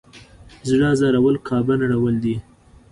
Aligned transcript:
زړه 0.69 0.85
ازارول 0.93 1.35
کعبه 1.47 1.73
نړول 1.83 2.15
دی. 2.23 2.35